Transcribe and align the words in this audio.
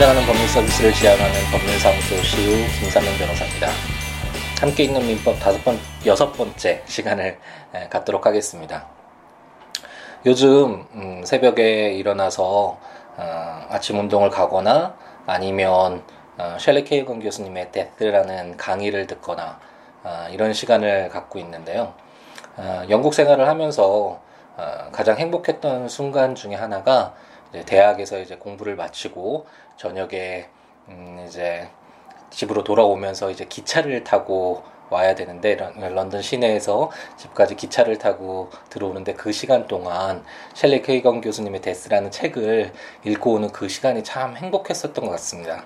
찾아가는 0.00 0.26
법률 0.26 0.48
서비스를 0.48 0.94
지향하는 0.94 1.34
법률사무소 1.52 2.22
시우 2.22 2.56
김삼명 2.80 3.18
변호사입니다. 3.18 3.68
함께 4.58 4.84
있는 4.84 5.06
민법 5.06 5.38
다섯 5.38 5.62
번, 5.62 5.78
여섯 6.06 6.32
번째 6.32 6.82
시간을 6.86 7.38
갖도록 7.90 8.24
하겠습니다. 8.24 8.86
요즘 10.24 10.86
음, 10.94 11.22
새벽에 11.26 11.92
일어나서 11.92 12.78
어, 13.18 13.66
아침 13.68 13.98
운동을 13.98 14.30
가거나 14.30 14.94
아니면 15.26 16.02
어, 16.38 16.56
셸리 16.58 16.84
케이건 16.84 17.20
교수님의 17.20 17.70
데스라는 17.70 18.56
강의를 18.56 19.06
듣거나 19.06 19.60
어, 20.02 20.28
이런 20.30 20.54
시간을 20.54 21.10
갖고 21.10 21.38
있는데요. 21.40 21.92
어, 22.56 22.84
영국 22.88 23.12
생활을 23.12 23.46
하면서 23.46 24.18
어, 24.56 24.88
가장 24.92 25.18
행복했던 25.18 25.90
순간 25.90 26.34
중에 26.34 26.54
하나가 26.54 27.12
대학에서 27.66 28.20
이제 28.20 28.36
공부를 28.36 28.76
마치고 28.76 29.46
저녁에 29.80 30.46
음 30.90 31.24
이제 31.26 31.66
집으로 32.28 32.62
돌아오면서 32.62 33.30
이제 33.30 33.46
기차를 33.46 34.04
타고 34.04 34.62
와야 34.90 35.14
되는데 35.14 35.54
런던 35.54 36.20
시내에서 36.20 36.90
집까지 37.16 37.56
기차를 37.56 37.96
타고 37.96 38.50
들어오는데 38.68 39.14
그 39.14 39.32
시간 39.32 39.66
동안 39.66 40.22
셸리 40.54 40.82
케이건 40.82 41.22
교수님의 41.22 41.62
데스라는 41.62 42.10
책을 42.10 42.74
읽고 43.04 43.32
오는 43.32 43.48
그 43.48 43.70
시간이 43.70 44.04
참 44.04 44.36
행복했었던 44.36 45.02
것 45.02 45.12
같습니다. 45.12 45.64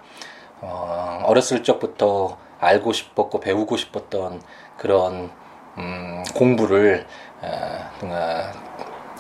어, 0.61 1.23
어렸을 1.25 1.65
적부터 1.65 2.39
알고 2.61 2.93
싶었고 2.93 3.41
배우고 3.41 3.77
싶었던 3.77 4.41
그런 4.77 5.33
음, 5.77 6.23
공부를 6.37 7.05
어, 7.43 8.53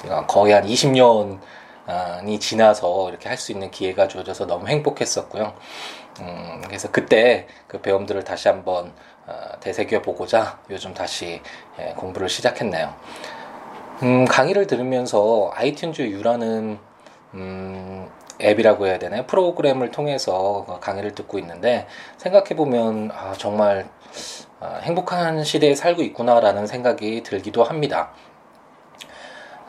어, 0.08 0.26
거의 0.28 0.52
한 0.52 0.64
20년 0.64 1.40
이 2.26 2.38
지나서 2.40 3.08
이렇게 3.10 3.28
할 3.28 3.36
수 3.38 3.52
있는 3.52 3.70
기회가 3.70 4.08
주어져서 4.08 4.46
너무 4.46 4.68
행복했었고요. 4.68 5.54
음, 6.20 6.62
그래서 6.66 6.90
그때 6.90 7.46
그 7.66 7.80
배움들을 7.80 8.24
다시 8.24 8.48
한번 8.48 8.92
어, 9.26 9.58
되새겨 9.60 10.02
보고자 10.02 10.58
요즘 10.70 10.94
다시 10.94 11.40
예, 11.80 11.92
공부를 11.96 12.28
시작했네요. 12.28 12.94
음, 14.02 14.24
강의를 14.24 14.66
들으면서 14.66 15.50
아이튠즈 15.54 16.00
U라는 16.10 16.78
음, 17.34 18.08
앱이라고 18.40 18.86
해야 18.86 18.98
되나요? 18.98 19.24
프로그램을 19.26 19.90
통해서 19.90 20.78
강의를 20.80 21.14
듣고 21.14 21.38
있는데 21.38 21.86
생각해 22.18 22.50
보면 22.56 23.10
아, 23.14 23.32
정말 23.36 23.88
아, 24.60 24.80
행복한 24.82 25.44
시대에 25.44 25.74
살고 25.74 26.02
있구나라는 26.02 26.66
생각이 26.66 27.22
들기도 27.22 27.62
합니다. 27.64 28.10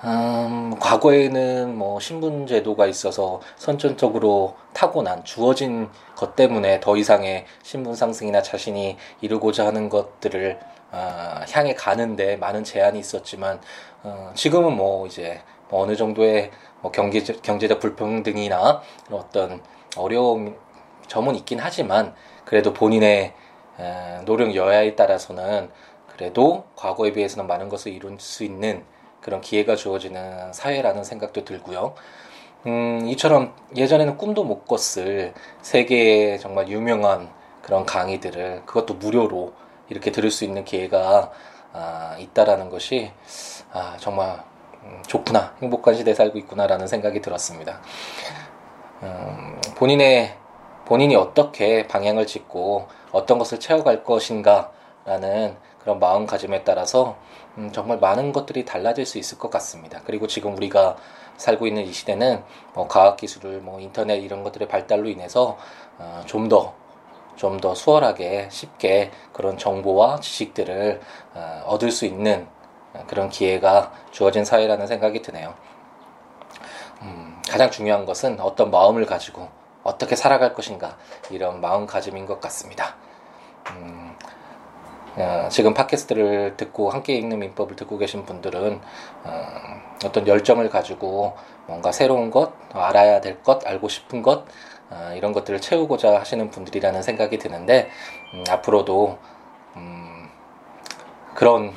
음, 0.03 0.75
과거에는 0.79 1.77
뭐 1.77 1.99
신분 1.99 2.47
제도가 2.47 2.85
있어서 2.87 3.41
선천적으로 3.55 4.55
타고난 4.73 5.23
주어진 5.23 5.89
것 6.15 6.35
때문에 6.35 6.79
더 6.81 6.97
이상의 6.97 7.45
신분 7.63 7.95
상승이나 7.95 8.41
자신이 8.41 8.97
이루고자 9.21 9.65
하는 9.65 9.89
것들을 9.89 10.59
어, 10.91 11.41
향해 11.51 11.73
가는데 11.73 12.35
많은 12.35 12.63
제한이 12.63 12.99
있었지만 12.99 13.61
어, 14.03 14.31
지금은 14.35 14.75
뭐 14.75 15.07
이제 15.07 15.41
뭐 15.69 15.81
어느 15.81 15.95
정도의 15.95 16.51
뭐 16.81 16.91
경제적, 16.91 17.41
경제적 17.41 17.79
불평등이나 17.79 18.81
어떤 19.11 19.61
어려움 19.97 20.55
점은 21.07 21.35
있긴 21.35 21.59
하지만 21.59 22.13
그래도 22.43 22.73
본인의 22.73 23.33
에, 23.79 24.21
노력 24.25 24.53
여야에 24.55 24.95
따라서는 24.95 25.69
그래도 26.07 26.65
과거에 26.75 27.11
비해서는 27.13 27.47
많은 27.47 27.69
것을 27.69 27.91
이룰 27.93 28.19
수 28.19 28.43
있는 28.43 28.83
그런 29.25 29.41
기회가 29.41 29.75
주어지는 29.75 30.53
사회라는 30.53 31.03
생각도 31.03 31.45
들고요. 31.45 31.95
음, 32.67 33.07
이처럼 33.07 33.55
예전에는 33.75 34.17
꿈도 34.17 34.43
못 34.43 34.67
꿨을 34.67 35.33
세계의 35.63 36.39
정말 36.39 36.69
유명한 36.69 37.31
그런 37.63 37.87
강의들을 37.87 38.67
그것도 38.67 38.93
무료로 38.93 39.53
이렇게 39.89 40.11
들을 40.11 40.29
수 40.29 40.45
있는 40.45 40.63
기회가 40.63 41.31
아, 41.73 42.15
있다라는 42.19 42.69
것이 42.69 43.11
아, 43.73 43.97
정말 43.99 44.43
음, 44.83 45.01
좋구나 45.07 45.55
행복한 45.59 45.95
시대에 45.95 46.13
살고 46.13 46.37
있구나라는 46.37 46.85
생각이 46.85 47.19
들었습니다. 47.19 47.81
음, 49.01 49.59
본인의 49.75 50.35
본인이 50.85 51.15
어떻게 51.15 51.87
방향을 51.87 52.27
짓고 52.27 52.87
어떤 53.11 53.39
것을 53.39 53.59
채워갈 53.59 54.03
것인가라는 54.03 55.57
그런 55.85 55.99
마음가짐에 55.99 56.63
따라서 56.63 57.15
음, 57.59 57.71
정말 57.71 57.99
많은 57.99 58.33
것들이 58.33 58.65
달라질 58.65 59.05
수 59.05 59.19
있을 59.19 59.37
것 59.37 59.51
같습니다. 59.51 60.01
그리고 60.03 60.25
지금 60.25 60.55
우리가 60.57 60.97
살고 61.37 61.67
있는 61.67 61.83
이 61.83 61.93
시대는 61.93 62.43
뭐 62.73 62.87
과학 62.87 63.17
기술을 63.17 63.59
뭐 63.59 63.79
인터넷 63.79 64.17
이런 64.17 64.43
것들의 64.43 64.67
발달로 64.67 65.07
인해서 65.07 65.57
어, 65.99 66.23
좀더 66.25 66.73
좀 67.35 67.59
더 67.59 67.75
수월하게 67.75 68.47
쉽게 68.49 69.11
그런 69.31 69.59
정보와 69.59 70.21
지식들을 70.21 71.01
어, 71.35 71.63
얻을 71.67 71.91
수 71.91 72.05
있는 72.05 72.47
그런 73.05 73.29
기회가 73.29 73.91
주어진 74.09 74.43
사회라는 74.43 74.87
생각이 74.87 75.21
드네요. 75.21 75.53
음, 77.03 77.39
가장 77.47 77.69
중요한 77.69 78.05
것은 78.05 78.39
어떤 78.39 78.71
마음을 78.71 79.05
가지고 79.05 79.49
어떻게 79.83 80.15
살아갈 80.15 80.55
것인가 80.55 80.97
이런 81.29 81.61
마음가짐인 81.61 82.25
것 82.25 82.39
같습니다. 82.39 82.95
음, 83.71 84.17
어, 85.17 85.47
지금 85.49 85.73
팟캐스트를 85.73 86.57
듣고 86.57 86.89
함께 86.89 87.15
읽는 87.15 87.39
민법을 87.39 87.75
듣고 87.75 87.97
계신 87.97 88.25
분들은 88.25 88.81
어, 89.23 89.45
어떤 90.05 90.27
열정을 90.27 90.69
가지고 90.69 91.35
뭔가 91.67 91.91
새로운 91.91 92.31
것, 92.31 92.53
알아야 92.73 93.21
될 93.21 93.41
것, 93.41 93.65
알고 93.65 93.87
싶은 93.87 94.21
것 94.21 94.45
어, 94.89 95.13
이런 95.15 95.31
것들을 95.31 95.61
채우고자 95.61 96.19
하시는 96.19 96.49
분들이라는 96.49 97.01
생각이 97.01 97.37
드는데 97.37 97.89
음, 98.33 98.43
앞으로도 98.49 99.17
음, 99.77 100.29
그런 101.33 101.73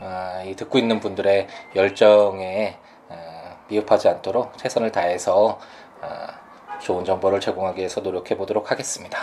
어, 0.00 0.42
이 0.46 0.56
듣고 0.56 0.78
있는 0.78 1.00
분들의 1.00 1.48
열정에 1.76 2.78
어, 3.10 3.56
미흡하지 3.68 4.08
않도록 4.08 4.56
최선을 4.56 4.90
다해서 4.90 5.58
어, 6.00 6.26
좋은 6.80 7.04
정보를 7.04 7.40
제공하기 7.40 7.78
위해서 7.78 8.00
노력해 8.00 8.38
보도록 8.38 8.70
하겠습니다. 8.70 9.18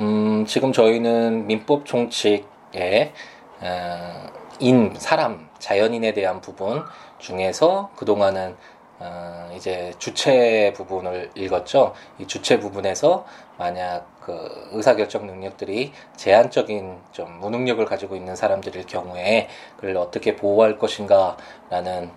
음, 0.00 0.46
지금 0.46 0.72
저희는 0.72 1.46
민법 1.46 1.84
총칙의 1.84 3.12
어, 3.60 4.26
인, 4.58 4.94
사람, 4.96 5.50
자연인에 5.58 6.14
대한 6.14 6.40
부분 6.40 6.82
중에서 7.18 7.90
그동안은 7.96 8.56
어, 8.98 9.50
이제 9.54 9.92
주체 9.98 10.72
부분을 10.74 11.30
읽었죠. 11.34 11.92
이 12.18 12.26
주체 12.26 12.58
부분에서 12.58 13.26
만약 13.58 14.06
그 14.20 14.70
의사결정 14.72 15.26
능력들이 15.26 15.92
제한적인 16.16 16.96
좀 17.12 17.38
무능력을 17.40 17.84
가지고 17.84 18.16
있는 18.16 18.36
사람들일 18.36 18.86
경우에 18.86 19.48
그를 19.76 19.98
어떻게 19.98 20.34
보호할 20.34 20.78
것인가라는 20.78 22.10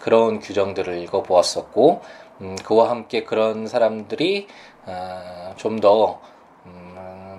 그런 0.00 0.40
규정들을 0.40 1.02
읽어보았었고, 1.02 2.00
음, 2.40 2.56
그와 2.64 2.88
함께 2.88 3.24
그런 3.24 3.66
사람들이 3.66 4.46
어, 4.86 5.52
좀더 5.56 6.20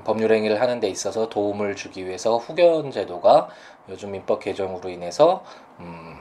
법률 0.08 0.32
행위를 0.32 0.62
하는 0.62 0.80
데 0.80 0.88
있어서 0.88 1.28
도움을 1.28 1.76
주기 1.76 2.08
위해서 2.08 2.38
후견 2.38 2.92
제도가 2.92 3.50
요즘 3.90 4.12
민법 4.12 4.40
개정으로 4.40 4.90
인해서 4.90 5.44
음, 5.82 6.16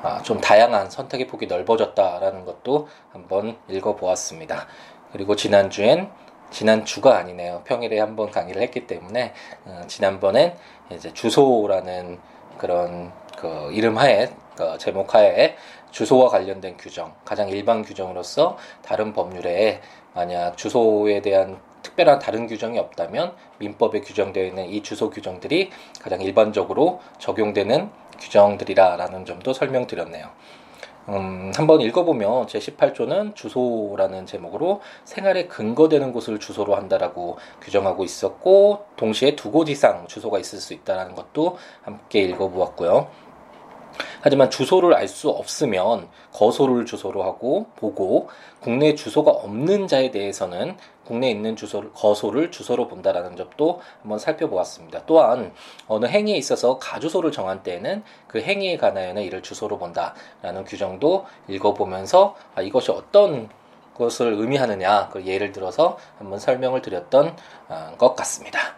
아, 0.00 0.22
좀 0.22 0.40
다양한 0.40 0.90
선택의 0.90 1.26
폭이 1.26 1.48
넓어졌다라는 1.48 2.44
것도 2.44 2.86
한번 3.12 3.58
읽어보았습니다. 3.68 4.68
그리고 5.12 5.34
지난주엔 5.34 6.08
지난주가 6.52 7.18
아니네요. 7.18 7.62
평일에 7.64 7.98
한번 7.98 8.30
강의를 8.30 8.62
했기 8.62 8.86
때문에 8.86 9.34
어, 9.64 9.82
지난번엔 9.88 10.54
이제 10.92 11.12
주소라는 11.12 12.20
그런 12.58 13.12
그 13.36 13.70
이름 13.72 13.98
하에 13.98 14.30
그 14.56 14.78
제목 14.78 15.16
하에 15.16 15.56
주소와 15.90 16.28
관련된 16.28 16.76
규정, 16.76 17.12
가장 17.24 17.48
일반 17.48 17.82
규정으로서 17.82 18.56
다른 18.82 19.12
법률에 19.12 19.80
만약 20.14 20.56
주소에 20.56 21.22
대한 21.22 21.58
특별한 21.82 22.18
다른 22.18 22.46
규정이 22.46 22.78
없다면 22.78 23.34
민법에 23.58 24.00
규정되어 24.00 24.44
있는 24.44 24.68
이 24.68 24.82
주소 24.82 25.10
규정들이 25.10 25.70
가장 26.00 26.20
일반적으로 26.20 27.00
적용되는 27.18 27.90
규정들이라라는 28.18 29.24
점도 29.24 29.52
설명드렸네요. 29.52 30.28
음, 31.08 31.50
한번 31.56 31.80
읽어보면 31.80 32.46
제18조는 32.46 33.34
주소라는 33.34 34.26
제목으로 34.26 34.80
생활에 35.04 35.46
근거되는 35.46 36.12
곳을 36.12 36.38
주소로 36.38 36.76
한다라고 36.76 37.38
규정하고 37.62 38.04
있었고 38.04 38.84
동시에 38.96 39.34
두 39.34 39.50
곳 39.50 39.68
이상 39.68 40.06
주소가 40.06 40.38
있을 40.38 40.58
수 40.60 40.74
있다라는 40.74 41.14
것도 41.16 41.56
함께 41.82 42.20
읽어보았고요. 42.20 43.08
하지만 44.22 44.50
주소를 44.50 44.94
알 44.94 45.10
수 45.10 45.28
없으면 45.28 46.08
거소를 46.32 46.86
주소로 46.86 47.24
하고 47.24 47.66
보고 47.74 48.28
국내 48.60 48.94
주소가 48.94 49.32
없는 49.32 49.88
자에 49.88 50.12
대해서는 50.12 50.76
국내에 51.04 51.32
있는 51.32 51.56
주소를 51.56 51.92
거소를 51.92 52.52
주소로 52.52 52.86
본다라는 52.86 53.36
점도 53.36 53.80
한번 54.00 54.20
살펴보았습니다. 54.20 55.02
또한 55.06 55.52
어느 55.88 56.06
행위에 56.06 56.36
있어서 56.36 56.78
가주소를 56.78 57.32
정한 57.32 57.64
때에는 57.64 58.04
그 58.28 58.40
행위에 58.40 58.76
관하여는 58.76 59.22
이를 59.22 59.42
주소로 59.42 59.78
본다라는 59.78 60.64
규정도 60.66 61.26
읽어보면서 61.48 62.36
아, 62.54 62.62
이것이 62.62 62.92
어떤 62.92 63.48
것을 63.94 64.34
의미하느냐 64.34 65.08
그 65.10 65.26
예를 65.26 65.50
들어서 65.50 65.98
한번 66.18 66.38
설명을 66.38 66.82
드렸던 66.82 67.34
어, 67.68 67.94
것 67.98 68.14
같습니다. 68.14 68.76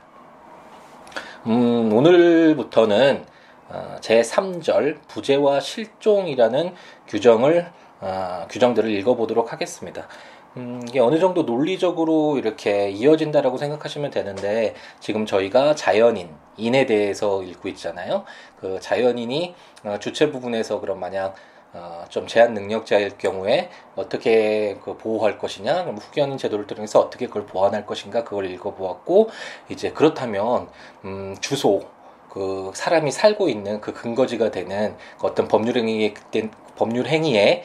음, 1.47 1.93
오늘부터는 1.93 3.25
어, 3.27 3.32
제3절 4.01 4.99
부재와 5.09 5.61
실종이라는 5.61 6.75
규정을 7.09 7.71
어, 8.01 8.47
규정들을 8.51 8.91
읽어보도록 8.91 9.53
하겠습니다. 9.53 10.09
음, 10.57 10.83
이게 10.87 11.01
어느 11.01 11.19
정도 11.19 11.45
논리적으로 11.45 12.37
이렇게 12.37 12.91
이어진다라고 12.91 13.57
생각하시면 13.57 14.11
되는데 14.11 14.75
지금 15.01 15.25
저희가 15.25 15.75
자연인 15.75 16.29
인에 16.57 16.85
대해서 16.85 17.43
읽고 17.43 17.69
있잖아요. 17.69 18.25
그 18.61 18.79
자연인이 18.81 19.55
어, 19.85 19.97
주체 19.99 20.31
부분에서 20.31 20.81
그럼 20.81 21.01
만약 21.01 21.35
어, 21.73 22.05
좀 22.11 22.27
제한 22.27 22.53
능력자일 22.53 23.17
경우에 23.17 23.71
어떻게 23.97 24.77
그 24.85 24.99
보호할 24.99 25.39
것이냐, 25.39 25.85
후견인 25.85 26.37
제도를 26.37 26.67
통해서 26.67 27.01
어떻게 27.01 27.29
그걸 27.29 27.47
보완할 27.47 27.87
것인가 27.87 28.25
그걸 28.25 28.51
읽어보았고 28.51 29.31
이제 29.71 29.91
그렇다면 29.93 30.69
음, 31.05 31.35
주소 31.41 31.83
그 32.33 32.71
사람이 32.75 33.11
살고 33.11 33.51
있는 33.51 33.83
그 33.83 33.93
근거지가 33.93 34.51
되는 34.51 34.97
그 35.19 35.27
어떤 35.27 35.49
법률 35.49 35.77
행위에 35.77 36.15
법률 36.77 37.07
행위의 37.07 37.63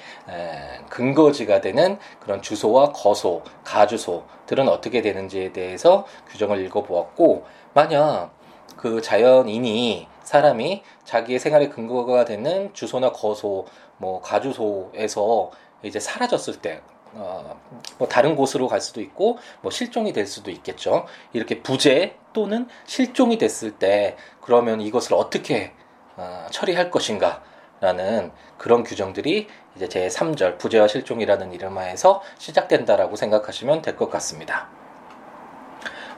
근거지가 0.89 1.61
되는 1.61 1.97
그런 2.19 2.41
주소와 2.41 2.91
거소, 2.91 3.43
가주소들은 3.63 4.67
어떻게 4.67 5.01
되는지에 5.01 5.53
대해서 5.53 6.05
규정을 6.31 6.65
읽어보았고 6.65 7.45
만약 7.73 8.31
그 8.75 9.01
자연인이 9.01 10.09
사람이 10.23 10.83
자기의 11.05 11.39
생활의 11.39 11.69
근거가 11.69 12.25
되는 12.25 12.73
주소나 12.73 13.13
거소, 13.13 13.67
뭐 13.95 14.19
가주소에서 14.21 15.51
이제 15.83 16.01
사라졌을 16.01 16.55
때, 16.57 16.81
어, 17.13 17.57
뭐 17.97 18.09
다른 18.09 18.35
곳으로 18.35 18.67
갈 18.67 18.81
수도 18.81 18.99
있고, 18.99 19.37
뭐 19.61 19.71
실종이 19.71 20.11
될 20.11 20.25
수도 20.27 20.51
있겠죠. 20.51 21.05
이렇게 21.31 21.61
부재 21.61 22.15
또는 22.33 22.67
실종이 22.85 23.37
됐을 23.37 23.71
때, 23.71 24.17
그러면 24.47 24.79
이것을 24.79 25.13
어떻게 25.13 25.73
어, 26.15 26.47
처리할 26.51 26.89
것인가? 26.89 27.44
라는 27.81 28.31
그런 28.57 28.83
규정들이 28.83 29.47
이제 29.75 29.88
제 29.89 30.07
3절 30.07 30.57
부재와 30.57 30.88
실종이라는 30.88 31.53
이름하에서 31.53 32.23
시작된다라고 32.39 33.17
생각하시면 33.17 33.81
될 33.83 33.97
것 33.97 34.09
같습니다. 34.09 34.69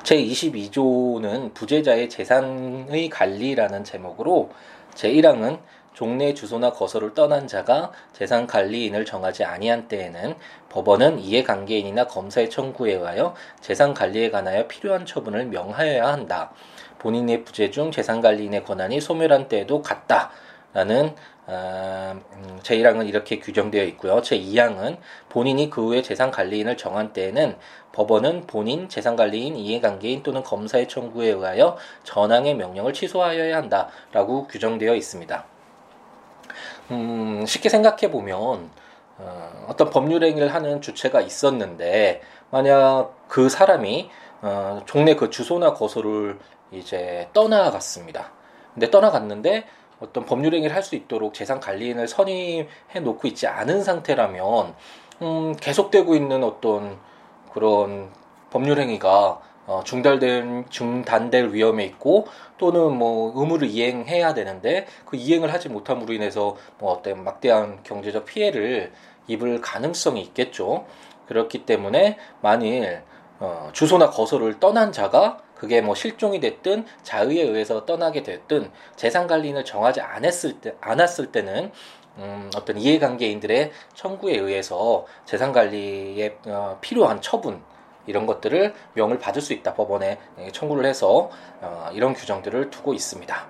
제 0.04 0.16
22조는 0.16 1.54
부재자의 1.56 2.08
재산의 2.08 3.10
관리라는 3.10 3.84
제목으로 3.84 4.52
제 4.94 5.12
1항은 5.12 5.60
종래 6.00 6.34
주소나 6.34 6.72
거소를 6.72 7.14
떠난 7.14 7.46
자가 7.46 7.92
재산 8.14 8.48
관리인을 8.48 9.04
정하지 9.04 9.44
아니한 9.44 9.90
때에는 9.90 10.34
법원은 10.70 11.20
이해관계인이나 11.20 12.08
검사의 12.08 12.50
청구에 12.50 12.94
의하여 12.94 13.36
재산 13.60 13.94
관리에 13.94 14.30
관하여 14.30 14.66
필요한 14.70 15.06
처분을 15.06 15.48
명하여야 15.48 16.08
한다. 16.08 16.54
본인의 17.00 17.44
부재 17.44 17.70
중 17.70 17.92
재산 17.92 18.22
관리인의 18.22 18.64
권한이 18.64 19.02
소멸한 19.02 19.50
때에도 19.50 19.82
같다 19.82 20.32
라는 20.72 21.14
어, 21.48 22.16
음, 22.32 22.60
제1항은 22.64 23.10
이렇게 23.10 23.40
규정되어 23.40 23.84
있고요. 23.84 24.22
제2항은 24.22 25.00
본인이 25.28 25.70
그 25.70 25.84
후에 25.88 26.02
재산관리인을 26.02 26.78
정한 26.78 27.12
때에는 27.12 27.58
법원은 27.92 28.48
본인, 28.48 28.88
재산관리인, 28.88 29.58
이해관계인 29.58 30.24
또는 30.24 30.44
검사의 30.44 30.88
청구에 30.88 31.28
의하여 31.28 31.76
전항의 32.06 32.56
명령을 32.56 32.94
취소하여야 32.94 33.58
한다라고 33.58 34.48
규정되어 34.48 34.96
있습니다. 34.96 35.49
음, 36.92 37.46
쉽게 37.46 37.70
생각해 37.70 38.12
보면 38.12 38.70
어, 39.18 39.66
어떤 39.68 39.90
법률 39.90 40.24
행위를 40.24 40.54
하는 40.54 40.82
주체가 40.82 41.22
있었는데 41.22 42.22
만약 42.52 43.14
그 43.28 43.50
사람이 43.50 44.10
어, 44.42 44.82
종래 44.86 45.16
그 45.16 45.30
주소나 45.30 45.74
거소를 45.74 46.40
이제 46.72 47.28
떠나갔습니다. 47.34 48.32
근데 48.74 48.90
떠나갔는데 48.90 49.66
어떤 50.00 50.26
법률 50.26 50.54
행위를 50.54 50.74
할 50.76 50.82
수 50.84 50.96
있도록 50.96 51.34
재산 51.34 51.60
관리인을 51.60 52.08
선임해 52.08 53.00
놓고 53.02 53.28
있지 53.28 53.48
않은 53.48 53.84
상태라면 53.84 54.74
음, 55.22 55.56
계속되고 55.58 56.16
있는 56.16 56.44
어떤 56.44 56.98
그런 57.54 58.10
법률 58.50 58.80
행위가 58.80 59.42
어, 59.70 59.84
중단될 59.84 60.66
중단될 60.72 61.54
위험에 61.54 61.86
있고 61.86 62.26
또는 62.58 62.98
뭐 62.98 63.32
의무를 63.36 63.68
이행해야 63.68 64.34
되는데 64.34 64.88
그 65.06 65.16
이행을 65.16 65.54
하지 65.54 65.70
못함으로 65.70 66.12
인해서 66.12 66.58
뭐 66.80 66.92
어떤 66.92 67.24
막대한 67.24 67.84
경제적 67.84 68.26
피해를 68.26 68.92
입을 69.28 69.62
가능성이 69.62 70.24
있겠죠. 70.24 70.88
그렇기 71.28 71.68
때문에 71.68 72.18
만일 72.42 73.04
어, 73.40 73.70
주소나 73.72 74.10
거소를 74.10 74.60
떠난 74.60 74.92
자가 74.92 75.38
그게 75.54 75.82
뭐 75.82 75.94
실종이 75.94 76.40
됐든 76.40 76.88
자의에 77.04 77.44
의해서 77.44 77.86
떠나게 77.86 78.24
됐든 78.24 78.72
재산 78.96 79.28
관리인을 79.28 79.66
정하지 79.66 80.02
않았을 80.02 80.62
때 80.62 80.74
않았을 80.82 81.32
때는 81.32 81.72
음, 82.18 82.50
어떤 82.56 82.80
이해관계인들의 82.80 83.72
청구에 83.94 84.36
의해서 84.36 85.06
재산 85.26 85.54
관리에 85.54 86.38
어, 86.48 86.80
필요한 86.82 87.22
처분 87.22 87.62
이런 88.10 88.26
것들을 88.26 88.74
명을 88.94 89.20
받을 89.20 89.42
수 89.42 89.54
있다 89.54 89.76
법원에 89.76 90.18
청구를 90.52 90.86
해서 90.86 91.30
어, 91.62 91.90
이런 91.94 92.14
규정들을 92.14 92.72
두고 92.72 92.94
있습니다. 92.94 93.48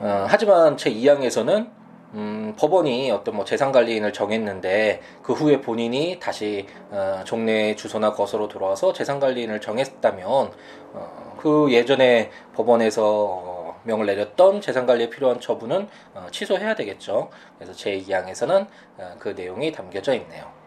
어, 0.00 0.26
하지만 0.28 0.76
제 0.76 0.92
2항에서는 0.92 1.68
음, 2.14 2.54
법원이 2.56 3.10
어떤 3.10 3.34
뭐 3.34 3.44
재산 3.44 3.72
관리인을 3.72 4.12
정했는데 4.12 5.00
그 5.22 5.32
후에 5.32 5.60
본인이 5.60 6.20
다시 6.20 6.66
어, 6.90 7.22
종래 7.24 7.74
주소나 7.74 8.12
거소로 8.12 8.46
돌아와서 8.46 8.92
재산 8.92 9.18
관리인을 9.18 9.60
정했다면 9.60 10.52
어, 10.92 11.36
그 11.40 11.72
예전에 11.72 12.30
법원에서 12.54 13.02
어, 13.04 13.80
명을 13.82 14.06
내렸던 14.06 14.60
재산 14.60 14.86
관리에 14.86 15.10
필요한 15.10 15.40
처분은 15.40 15.88
어, 16.14 16.26
취소해야 16.30 16.76
되겠죠. 16.76 17.30
그래서 17.58 17.72
제2항에서는 17.72 18.66
어, 18.98 19.14
그 19.18 19.30
내용이 19.30 19.72
담겨져 19.72 20.14
있네요. 20.14 20.63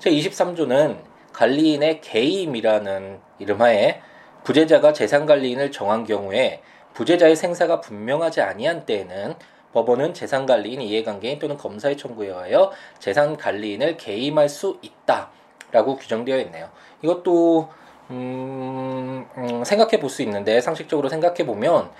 제23조는 0.00 0.98
관리인의 1.32 2.00
개임이라는 2.00 3.18
이름하에 3.38 4.00
부재자가 4.44 4.92
재산관리인을 4.92 5.72
정한 5.72 6.04
경우에 6.04 6.62
부재자의 6.94 7.36
생사가 7.36 7.80
분명하지 7.80 8.40
아니한 8.40 8.86
때에는 8.86 9.34
법원은 9.72 10.14
재산관리인, 10.14 10.80
이해관계인 10.80 11.38
또는 11.38 11.58
검사의 11.58 11.98
청구에 11.98 12.28
의하여 12.28 12.72
재산관리인을 12.98 13.98
개임할 13.98 14.48
수 14.48 14.78
있다라고 14.80 15.96
규정되어 15.96 16.38
있네요. 16.40 16.70
이것도 17.02 17.68
음, 18.10 19.26
음, 19.36 19.64
생각해 19.64 19.98
볼 19.98 20.08
수 20.08 20.22
있는데 20.22 20.60
상식적으로 20.60 21.08
생각해 21.08 21.44
보면 21.44 21.90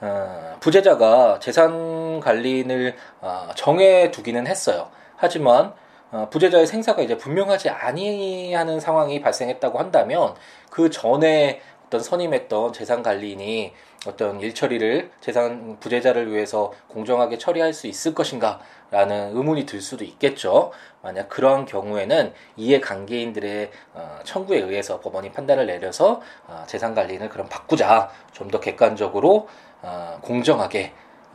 어, 0.00 0.56
부재자가 0.60 1.38
재산 1.40 2.20
관리인을 2.20 2.94
어, 3.20 3.48
정해 3.54 4.10
두기는 4.10 4.46
했어요. 4.46 4.88
하지만 5.16 5.66
어, 5.66 5.85
부재자의 6.30 6.66
생사가 6.66 7.02
이제 7.02 7.16
분명하지 7.16 7.68
아니하는 7.70 8.80
상황이 8.80 9.20
발생했다고 9.20 9.78
한다면 9.78 10.34
그 10.70 10.90
전에 10.90 11.60
어떤 11.86 12.00
선임했던 12.00 12.72
재산 12.72 13.02
관리인이 13.02 13.72
어떤 14.06 14.40
일 14.40 14.54
처리를 14.54 15.10
재산 15.20 15.78
부재자를 15.80 16.32
위해서 16.32 16.72
공정하게 16.88 17.38
처리할 17.38 17.72
수 17.72 17.86
있을 17.86 18.14
것인가라는 18.14 19.36
의문이 19.36 19.66
들 19.66 19.80
수도 19.80 20.04
있겠죠. 20.04 20.72
만약 21.02 21.28
그러한 21.28 21.64
경우에는 21.64 22.32
이해 22.56 22.80
관계인들의 22.80 23.70
어, 23.94 24.18
청구에 24.24 24.58
의해서 24.58 25.00
법원이 25.00 25.32
판단을 25.32 25.66
내려서 25.66 26.20
어, 26.46 26.64
재산 26.66 26.94
관리인을 26.94 27.28
그럼 27.28 27.48
바꾸자. 27.48 28.10
좀 28.32 28.50
더 28.50 28.60
객관적으로 28.60 29.48
어, 29.82 30.18
공정하게 30.22 30.92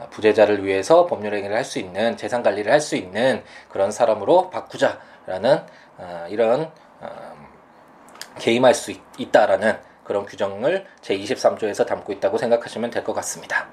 부재자를 0.09 0.65
위해서 0.65 1.05
법률 1.05 1.33
행위를 1.35 1.55
할 1.55 1.63
수 1.63 1.79
있는 1.79 2.17
재산 2.17 2.43
관리를 2.43 2.71
할 2.71 2.79
수 2.81 2.95
있는 2.95 3.43
그런 3.69 3.91
사람으로 3.91 4.49
바꾸자라는 4.49 5.59
이런 6.29 6.71
개임할 8.39 8.73
수 8.73 8.91
있, 9.17 9.31
다라는 9.31 9.77
그런 10.03 10.25
규정을 10.25 10.85
제23조에서 11.01 11.85
담고 11.85 12.11
있다고 12.13 12.37
생각하시면 12.37 12.89
될 12.89 13.03
것 13.03 13.13
같습니다. 13.13 13.67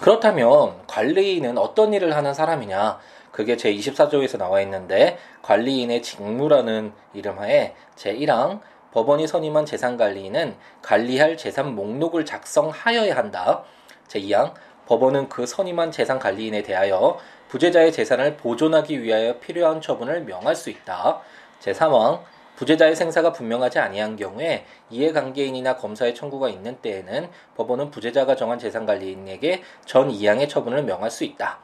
그렇다면 0.00 0.82
관리인은 0.86 1.56
어떤 1.58 1.92
일을 1.94 2.16
하는 2.16 2.34
사람이냐? 2.34 2.98
그게 3.30 3.56
제24조에서 3.56 4.38
나와 4.38 4.60
있는데 4.62 5.18
관리인의 5.42 6.02
직무라는 6.02 6.92
이름하에 7.14 7.74
제1항 7.96 8.60
법원이 8.92 9.26
선임한 9.26 9.66
재산 9.66 9.96
관리인은 9.96 10.56
관리할 10.82 11.36
재산 11.36 11.74
목록을 11.74 12.24
작성하여야 12.24 13.16
한다. 13.16 13.64
제2항 14.08 14.52
법원은 14.86 15.28
그 15.28 15.46
선임한 15.46 15.90
재산 15.92 16.18
관리인에 16.18 16.62
대하여 16.62 17.18
부재자의 17.48 17.92
재산을 17.92 18.36
보존하기 18.36 19.02
위하여 19.02 19.38
필요한 19.38 19.80
처분을 19.80 20.22
명할 20.24 20.54
수 20.56 20.70
있다. 20.70 21.20
제3항 21.60 22.20
부재자의 22.56 22.94
생사가 22.94 23.32
분명하지 23.32 23.78
아니한 23.78 24.16
경우에 24.16 24.64
이해관계인이나 24.90 25.76
검사의 25.76 26.14
청구가 26.14 26.48
있는 26.48 26.76
때에는 26.80 27.28
법원은 27.56 27.90
부재자가 27.90 28.36
정한 28.36 28.58
재산관리인에게 28.58 29.62
전 29.84 30.10
이항의 30.10 30.48
처분을 30.48 30.84
명할 30.84 31.10
수 31.10 31.24
있다. 31.24 31.58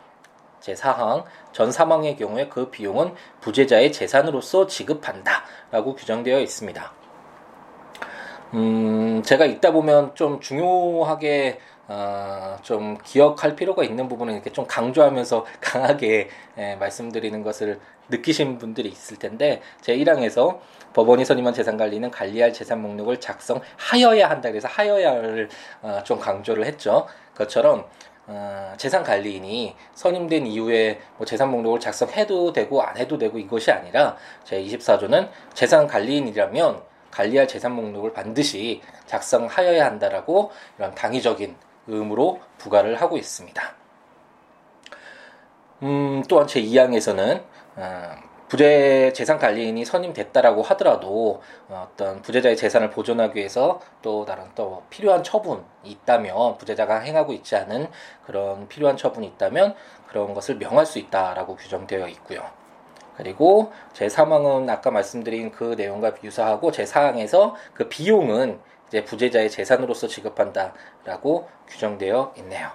제4항 0.61 1.25
전 1.53 1.73
사망의 1.73 2.17
경우에 2.17 2.49
그 2.49 2.71
비용은 2.71 3.15
부재자의 3.41 3.93
재산으로서 3.93 4.67
지급한다 4.67 5.45
라고 5.71 5.95
규정되어 5.95 6.41
있습니다. 6.41 6.93
음, 8.55 9.23
제가 9.25 9.47
읽다 9.47 9.71
보면 9.71 10.15
좀 10.15 10.41
중요하게 10.41 11.61
어, 11.93 12.57
좀 12.63 12.97
기억할 13.05 13.57
필요가 13.57 13.83
있는 13.83 14.09
부분은 14.09 14.35
이렇게 14.35 14.51
좀 14.51 14.65
강조하면서 14.65 15.45
강하게 15.61 16.29
예, 16.57 16.77
말씀드리는 16.77 17.43
것을 17.43 17.81
느끼신 18.09 18.59
분들이 18.59 18.89
있을 18.89 19.17
텐데 19.17 19.61
제 19.81 19.97
1항에서 19.97 20.61
법원이 20.93 21.25
선임한 21.25 21.53
재산 21.53 21.77
관리는 21.77 22.13
관리할 22.13 22.53
재산 22.53 22.81
목록을 22.81 23.19
작성하여야 23.19 24.31
한다 24.31 24.51
그래서 24.51 24.69
하여야를 24.69 25.49
어, 25.83 26.01
좀 26.05 26.21
강조를 26.21 26.65
했죠. 26.65 27.09
그것처럼 27.33 27.85
어, 28.29 28.73
재산 28.77 29.03
관리인이 29.03 29.75
선임된 29.95 30.47
이후에 30.47 31.01
뭐 31.17 31.27
재산 31.27 31.51
목록을 31.51 31.81
작성해도 31.81 32.53
되고 32.53 32.83
안 32.83 32.99
해도 32.99 33.19
되고 33.19 33.37
이것이 33.37 33.73
아니라 33.73 34.17
제 34.45 34.63
24조는 34.63 35.29
재산 35.55 35.89
관리인이라면 35.89 36.83
관리할 37.11 37.49
재산 37.49 37.73
목록을 37.73 38.13
반드시 38.13 38.81
작성하여야 39.07 39.85
한다라고 39.85 40.53
이런 40.79 40.95
당위적인 40.95 41.57
의무로 41.91 42.41
부과를 42.59 43.01
하고 43.01 43.17
있습니다. 43.17 43.63
음, 45.83 46.23
또한 46.29 46.47
제 46.47 46.63
2항에서는 46.63 47.43
어, 47.77 48.31
부재 48.51 49.13
재산 49.15 49.39
관리인이 49.39 49.85
선임됐다라고 49.85 50.63
하더라도 50.63 51.41
어떤 51.71 52.21
부재자의 52.21 52.57
재산을 52.57 52.91
보존하기 52.91 53.39
위해서 53.39 53.81
또 54.03 54.25
다른 54.25 54.45
또 54.57 54.83
필요한 54.91 55.23
처분이 55.23 55.63
있다면 55.85 56.59
부재자가 56.59 56.99
행하고 56.99 57.33
있지 57.33 57.55
않은 57.55 57.87
그런 58.27 58.67
필요한 58.67 58.97
처분이 58.97 59.25
있다면 59.29 59.77
그런 60.09 60.35
것을 60.35 60.57
명할 60.57 60.85
수 60.85 60.99
있다라고 60.99 61.55
규정되어 61.55 62.09
있고요. 62.09 62.43
그리고 63.17 63.71
제 63.93 64.09
3항은 64.09 64.69
아까 64.69 64.91
말씀드린 64.91 65.53
그 65.53 65.75
내용과 65.77 66.15
유사하고 66.25 66.73
제 66.73 66.83
4항에서 66.83 67.55
그 67.75 67.89
비용은 67.89 68.59
이제 68.91 69.05
부재자의 69.05 69.51
재산으로서 69.51 70.09
지급한다라고 70.09 71.49
규정되어 71.69 72.35
있네요. 72.39 72.73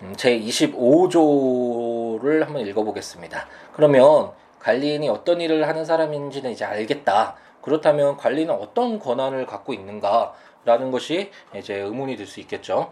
음, 0.00 0.14
제 0.16 0.40
25조를 0.40 2.44
한번 2.44 2.66
읽어보겠습니다. 2.66 3.46
그러면 3.74 4.32
관리인이 4.58 5.06
어떤 5.10 5.42
일을 5.42 5.68
하는 5.68 5.84
사람인지는 5.84 6.50
이제 6.50 6.64
알겠다. 6.64 7.36
그렇다면 7.60 8.16
관리는 8.16 8.54
어떤 8.54 8.98
권한을 8.98 9.44
갖고 9.44 9.74
있는가라는 9.74 10.90
것이 10.90 11.30
이제 11.54 11.74
의문이 11.74 12.16
들수 12.16 12.40
있겠죠. 12.40 12.90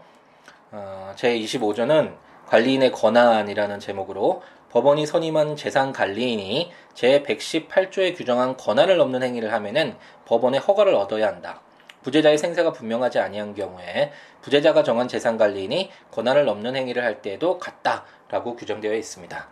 어, 0.73 1.15
제 1.17 1.39
25조는 1.39 2.17
관리인의 2.49 2.93
권한이라는 2.93 3.81
제목으로 3.81 4.43
법원이 4.71 5.07
선임한 5.07 5.57
재산 5.57 5.93
관리인이 5.93 6.71
제 6.95 7.23
118조에 7.23 8.17
규정한 8.17 8.57
권한을 8.57 8.97
넘는 8.97 9.23
행위를 9.23 9.53
하면은 9.53 9.97
법원의 10.27 10.61
허가를 10.61 10.95
얻어야 10.95 11.27
한다. 11.27 11.61
부재자의 12.03 12.39
생사가 12.39 12.73
분명하지 12.73 13.19
아니한 13.19 13.55
경우에 13.55 14.11
부재자가 14.43 14.83
정한 14.83 15.09
재산 15.09 15.37
관리인이 15.37 15.91
권한을 16.13 16.45
넘는 16.45 16.77
행위를 16.77 17.05
할 17.05 17.21
때에도 17.21 17.59
같다라고 17.59 18.57
규정되어 18.57 18.95
있습니다. 18.95 19.49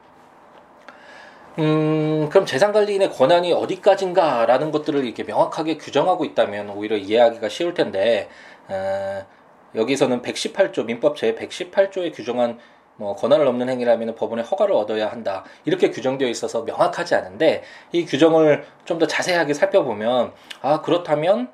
음, 1.58 2.28
그럼 2.30 2.46
재산 2.46 2.72
관리인의 2.72 3.10
권한이 3.10 3.52
어디까지인가라는 3.52 4.70
것들을 4.70 5.04
이렇게 5.04 5.24
명확하게 5.24 5.76
규정하고 5.76 6.24
있다면 6.24 6.70
오히려 6.70 6.96
이해하기가 6.96 7.48
쉬울 7.48 7.74
텐데, 7.74 8.28
어, 8.68 9.26
여기서는 9.74 10.22
118조, 10.22 10.84
민법 10.84 11.16
제 11.16 11.34
118조에 11.34 12.14
규정한 12.14 12.58
뭐 12.98 13.14
권한을 13.16 13.44
넘는 13.46 13.68
행위라면 13.70 14.14
법원의 14.16 14.44
허가를 14.44 14.74
얻어야 14.74 15.08
한다. 15.10 15.44
이렇게 15.64 15.90
규정되어 15.90 16.28
있어서 16.28 16.62
명확하지 16.62 17.14
않은데, 17.14 17.62
이 17.92 18.04
규정을 18.04 18.66
좀 18.84 18.98
더 18.98 19.06
자세하게 19.06 19.54
살펴보면, 19.54 20.32
아, 20.60 20.82
그렇다면, 20.82 21.50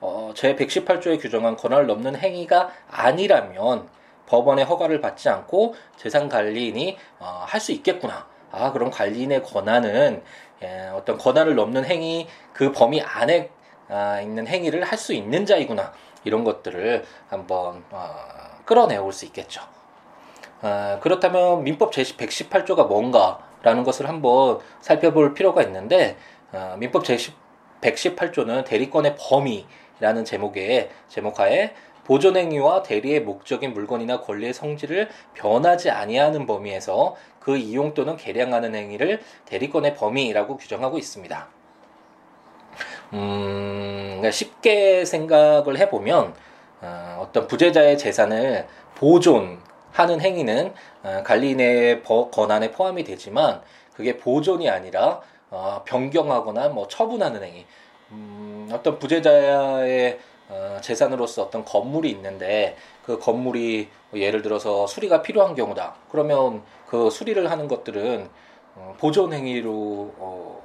어, 0.00 0.32
제 0.34 0.56
118조에 0.56 1.20
규정한 1.20 1.56
권한을 1.56 1.86
넘는 1.86 2.16
행위가 2.16 2.70
아니라면, 2.90 3.88
법원의 4.26 4.64
허가를 4.64 5.00
받지 5.00 5.28
않고 5.28 5.74
재산 5.96 6.28
관리인이 6.28 6.96
어, 7.18 7.42
할 7.46 7.60
수 7.60 7.72
있겠구나. 7.72 8.26
아, 8.52 8.72
그럼 8.72 8.90
관리인의 8.90 9.42
권한은 9.42 10.22
예, 10.62 10.90
어떤 10.94 11.18
권한을 11.18 11.54
넘는 11.56 11.84
행위 11.84 12.28
그 12.52 12.70
범위 12.72 13.00
안에 13.00 13.50
아, 13.88 14.20
있는 14.20 14.46
행위를 14.46 14.84
할 14.84 14.98
수 14.98 15.14
있는 15.14 15.46
자이구나. 15.46 15.92
이런 16.24 16.44
것들을 16.44 17.04
한번 17.28 17.82
어, 17.90 18.08
끌어내올 18.64 19.12
수 19.12 19.24
있겠죠. 19.26 19.62
아, 20.62 20.98
그렇다면 21.00 21.64
민법 21.64 21.92
제 21.92 22.02
118조가 22.02 22.86
뭔가라는 22.86 23.84
것을 23.84 24.08
한번 24.08 24.58
살펴볼 24.80 25.34
필요가 25.34 25.62
있는데 25.62 26.16
아, 26.52 26.76
민법 26.78 27.04
제 27.04 27.16
118조는 27.80 28.64
대리권의 28.64 29.16
범위라는 29.18 30.24
제목의 30.24 30.90
제목하에 31.08 31.74
보존행위와 32.04 32.82
대리의 32.82 33.22
목적인 33.22 33.72
물건이나 33.72 34.20
권리의 34.20 34.52
성질을 34.52 35.08
변하지 35.34 35.90
아니하는 35.90 36.46
범위에서 36.46 37.14
그 37.38 37.56
이용 37.56 37.94
또는 37.94 38.16
개량하는 38.16 38.74
행위를 38.74 39.20
대리권의 39.46 39.94
범위라고 39.94 40.56
규정하고 40.56 40.98
있습니다. 40.98 41.48
음, 43.12 44.06
그러니까 44.06 44.30
쉽게 44.30 45.04
생각을 45.04 45.78
해보면 45.78 46.34
어, 46.82 47.28
떤 47.32 47.46
부재자의 47.46 47.98
재산을 47.98 48.66
보존 48.94 49.60
하는 49.92 50.20
행위는 50.20 50.72
어, 51.02 51.22
관리인의 51.24 52.02
권한에 52.02 52.70
포함이 52.70 53.04
되지만 53.04 53.62
그게 53.94 54.16
보존이 54.16 54.68
아니라 54.68 55.20
어, 55.50 55.82
변경하거나 55.84 56.68
뭐 56.68 56.88
처분하는 56.88 57.42
행위. 57.42 57.66
음, 58.12 58.68
어떤 58.72 58.98
부재자의 58.98 60.18
어, 60.48 60.78
재산으로서 60.80 61.44
어떤 61.44 61.64
건물이 61.64 62.10
있는데 62.10 62.76
그 63.04 63.18
건물이 63.18 63.88
예를 64.14 64.42
들어서 64.42 64.86
수리가 64.86 65.22
필요한 65.22 65.54
경우다. 65.54 65.94
그러면 66.10 66.62
그 66.86 67.10
수리를 67.10 67.50
하는 67.50 67.68
것들은 67.68 68.28
어, 68.74 68.96
보존 68.98 69.32
행위로 69.32 69.72
어, 70.18 70.62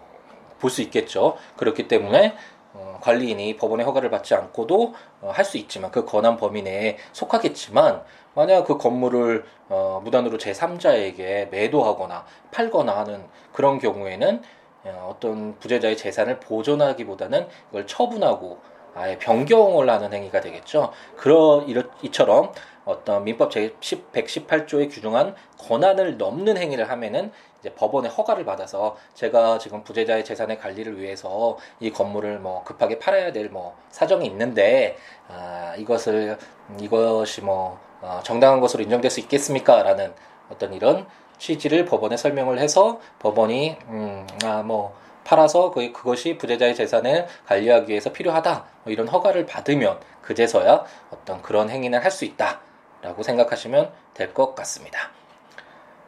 볼수 0.60 0.82
있겠죠. 0.82 1.38
그렇기 1.58 1.88
때문에 1.88 2.36
어, 2.76 3.00
관리인이 3.02 3.56
법원의 3.56 3.86
허가를 3.86 4.10
받지 4.10 4.36
않고도 4.36 4.94
어, 5.22 5.32
할 5.34 5.46
수 5.46 5.58
있지만 5.58 5.92
그 5.92 6.06
권한 6.06 6.38
범위 6.38 6.62
내에 6.62 6.98
속하겠지만 7.14 8.02
만약 8.34 8.66
그 8.66 8.78
건물을 8.78 9.46
어, 9.70 10.02
무단으로 10.04 10.38
제3자에게 10.38 11.50
매도하거나 11.50 12.26
팔거나 12.52 12.98
하는 12.98 13.24
그런 13.54 13.80
경우에는 13.80 14.42
어, 14.86 15.12
어떤 15.16 15.58
부재자의 15.60 15.96
재산을 15.98 16.40
보존하기보다는 16.40 17.48
이걸 17.70 17.88
처분하고 17.88 18.60
아예 18.94 19.18
변경을 19.18 19.90
하는 19.90 20.14
행위가 20.14 20.42
되겠죠. 20.42 20.92
그러 21.18 21.66
이처럼 22.02 22.52
어떤 22.86 23.24
민법 23.24 23.52
제 23.52 23.74
118조에 23.82 24.90
규정한 24.90 25.36
권한을 25.60 26.18
넘는 26.18 26.58
행위를 26.58 26.90
하면은 26.90 27.32
이제 27.66 27.74
법원의 27.74 28.12
허가를 28.12 28.46
받아서 28.46 28.96
제가 29.16 29.58
지금 29.58 29.84
부재자의 29.84 30.24
재산의 30.24 30.60
관리를 30.60 31.00
위해서 31.02 31.58
이 31.80 31.90
건물을 31.92 32.38
뭐 32.40 32.64
급하게 32.64 33.00
팔아야 33.00 33.32
될 33.34 33.50
뭐 33.50 33.76
사정이 33.90 34.26
있는데 34.28 34.98
아, 35.28 35.74
이것을 35.78 36.38
이것이 36.80 37.42
뭐 37.42 37.80
어, 38.02 38.20
정당한 38.24 38.60
것으로 38.60 38.84
인정될 38.84 39.10
수 39.10 39.20
있겠습니까?라는 39.22 40.14
어떤 40.52 40.74
이런 40.74 41.08
취지를 41.40 41.86
법원에 41.86 42.18
설명을 42.18 42.60
해서 42.60 43.00
법원이 43.20 43.78
음 43.90 44.28
아 44.44 44.62
뭐 44.64 44.96
팔아서 45.24 45.72
그, 45.72 45.92
그것이 45.92 46.38
부재자의 46.38 46.76
재산을 46.76 47.26
관리하기 47.48 47.90
위해서 47.90 48.12
필요하다. 48.14 48.66
뭐 48.84 48.94
이런 48.94 49.08
허가를 49.08 49.48
받으면 49.48 50.00
그제서야 50.22 50.84
어떤 51.10 51.42
그런 51.42 51.70
행위는 51.72 52.00
할 52.04 52.12
수 52.12 52.26
있다라고 52.26 53.24
생각하시면 53.24 53.92
될 54.14 54.34
것 54.36 54.54
같습니다. 54.54 55.10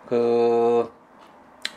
그 0.08 0.92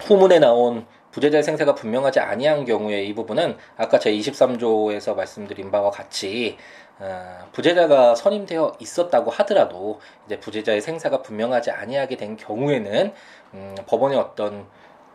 후문에 0.00 0.38
나온 0.38 0.86
부재자의 1.12 1.42
생사가 1.42 1.74
분명하지 1.74 2.20
아니한 2.20 2.64
경우에 2.64 3.02
이 3.02 3.14
부분은 3.14 3.56
아까 3.76 3.98
제 3.98 4.12
23조에서 4.12 5.16
말씀드린 5.16 5.70
바와 5.70 5.90
같이 5.90 6.56
어, 6.98 7.48
부재자가 7.52 8.14
선임되어 8.14 8.76
있었다고 8.78 9.30
하더라도 9.30 10.00
이제 10.26 10.38
부재자의 10.38 10.80
생사가 10.80 11.22
분명하지 11.22 11.70
아니하게 11.70 12.16
된 12.16 12.36
경우에는 12.36 13.12
음, 13.54 13.74
법원의 13.86 14.18
어떤 14.18 14.66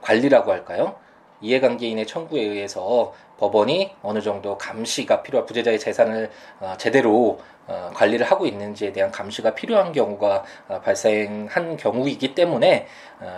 관리라고 0.01 0.51
할까요? 0.51 0.95
이해관계인의 1.41 2.07
청구에 2.07 2.41
의해서 2.41 3.13
법원이 3.37 3.95
어느 4.01 4.21
정도 4.21 4.57
감시가 4.57 5.21
필요한 5.23 5.45
부재자의 5.45 5.79
재산을 5.79 6.29
어, 6.59 6.75
제대로 6.77 7.39
어, 7.67 7.91
관리를 7.93 8.25
하고 8.25 8.45
있는지에 8.45 8.93
대한 8.93 9.11
감시가 9.11 9.55
필요한 9.55 9.91
경우가 9.91 10.43
어, 10.69 10.81
발생한 10.81 11.77
경우이기 11.77 12.35
때문에 12.35 12.87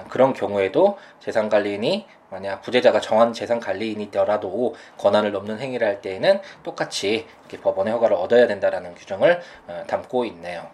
그런 0.10 0.34
경우에도 0.34 0.98
재산관리인이 1.20 2.06
만약 2.30 2.62
부재자가 2.62 3.00
정한 3.00 3.32
재산관리인이더라도 3.32 4.76
권한을 4.98 5.32
넘는 5.32 5.60
행위를 5.60 5.88
할 5.88 6.02
때에는 6.02 6.42
똑같이 6.64 7.26
법원의 7.62 7.94
허가를 7.94 8.18
얻어야 8.18 8.48
된다라는 8.48 8.96
규정을 8.96 9.40
담고 9.88 10.26
있네요. 10.26 10.68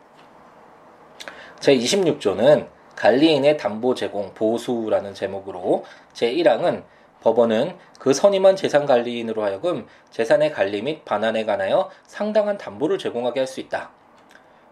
제 1.60 1.76
26조는 1.76 2.68
관리인의 2.96 3.58
담보 3.58 3.96
제공 3.96 4.34
보수라는 4.34 5.14
제목으로 5.14 5.84
제 6.14 6.34
1항은 6.34 6.84
법원은 7.24 7.78
그 8.00 8.14
선임한 8.14 8.58
재산 8.58 8.86
관리인으로 8.86 9.44
하여금 9.44 9.88
재산의 10.12 10.52
관리 10.52 10.82
및 10.82 11.06
반환에 11.06 11.46
관하여 11.46 11.90
상당한 12.06 12.58
담보를 12.58 12.98
제공하게 12.98 13.40
할 13.40 13.48
수 13.48 13.62
있다. 13.62 13.92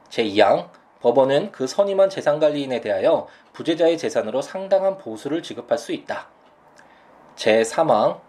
제2항 0.10 0.70
법원은 1.02 1.52
그 1.52 1.66
선임한 1.66 2.10
재산 2.10 2.40
관리인에 2.40 2.82
대하여 2.82 3.28
부재자의 3.54 3.98
재산으로 3.98 4.42
상당한 4.42 4.98
보수를 4.98 5.42
지급할 5.42 5.78
수 5.78 5.94
있다. 5.94 6.28
제3항 7.36 8.20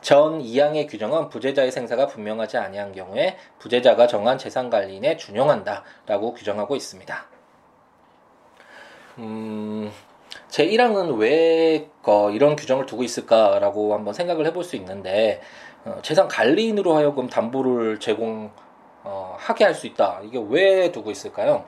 전 0.00 0.42
2항의 0.42 0.88
규정은 0.90 1.28
부재자의 1.28 1.70
생사가 1.70 2.06
분명하지 2.06 2.56
아니한 2.56 2.92
경우에 2.92 3.36
부재자가 3.58 4.06
정한 4.06 4.38
재산 4.38 4.70
관리인에 4.70 5.16
준용한다라고 5.18 6.32
규정하고 6.32 6.74
있습니다. 6.74 7.26
음, 9.18 9.92
제 10.48 10.66
1항은 10.66 11.18
왜 11.18 11.88
어, 12.04 12.30
이런 12.30 12.56
규정을 12.56 12.86
두고 12.86 13.02
있을까라고 13.02 13.94
한번 13.94 14.14
생각을 14.14 14.46
해볼 14.46 14.64
수 14.64 14.76
있는데 14.76 15.40
어, 15.84 15.98
재산 16.02 16.28
관리인으로 16.28 16.94
하여금 16.94 17.28
담보를 17.28 18.00
제공하게 18.00 18.52
어, 19.04 19.36
할수 19.38 19.86
있다. 19.86 20.20
이게 20.24 20.42
왜 20.48 20.92
두고 20.92 21.10
있을까요? 21.10 21.64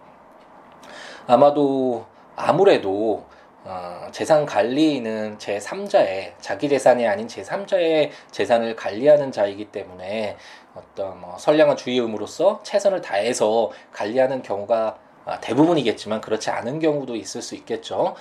아마도 1.27 2.07
아무래도 2.37 3.25
어, 3.65 4.09
재산 4.13 4.45
관리인은 4.45 5.39
제3자의 5.39 6.35
자기 6.39 6.69
재산이 6.69 7.07
아닌 7.07 7.27
제3자의 7.27 8.11
재산을 8.31 8.77
관리하는 8.77 9.33
자이기 9.33 9.67
때문에 9.67 10.37
어떤 10.75 11.19
뭐 11.21 11.39
선량한 11.39 11.77
주의 11.77 11.99
의무로서 11.99 12.61
최선을 12.63 13.01
다해서 13.01 13.71
관리하는 13.93 14.43
경우가 14.43 14.77
아, 14.87 15.04
대부분이겠지만 15.41 16.21
그렇지 16.21 16.51
않은 16.51 16.81
경우도 16.81 17.17
있을 17.17 17.43
수 17.43 17.55
있겠죠. 17.55 18.15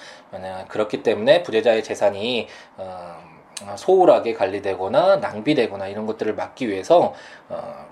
그렇기 0.69 1.03
때문에 1.03 1.43
부재자의 1.43 1.83
재산이 1.83 2.47
어, 2.77 3.75
소홀하게 3.75 4.33
관리되거나 4.33 5.17
낭비되거나 5.17 5.87
이런 5.87 6.05
것들을 6.05 6.33
막기 6.35 6.69
위해서 6.69 7.13
어, 7.49 7.85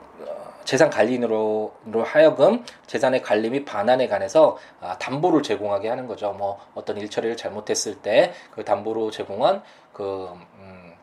재산 0.63 0.89
관리인으로 0.89 1.74
하여금 2.03 2.63
재산의 2.88 3.22
관리 3.24 3.50
및 3.50 3.65
반환에 3.65 4.08
관해서 4.08 4.58
아, 4.80 4.98
담보를 4.98 5.44
제공하게 5.44 5.89
하는 5.89 6.08
거죠. 6.08 6.34
뭐 6.34 6.60
어떤 6.75 6.98
일처리를 6.98 7.36
잘못했을 7.38 7.96
때 7.96 8.34
그 8.51 8.63
담보로 8.63 9.12
제공한 9.12 9.63
그, 9.94 10.30
음, 10.60 10.94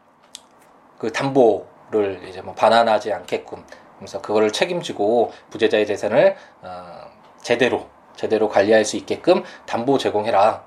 그 0.98 1.12
담보를 1.12 2.26
이제 2.28 2.40
뭐 2.40 2.54
반환하지 2.54 3.12
않게끔 3.12 3.64
그래서 3.98 4.20
그거를 4.20 4.52
책임지고 4.52 5.32
부재자의 5.50 5.86
재산을 5.86 6.36
어, 6.62 7.10
제대로 7.42 7.86
제대로 8.18 8.48
관리할 8.48 8.84
수 8.84 8.96
있게끔 8.96 9.44
담보 9.64 9.96
제공해라. 9.96 10.64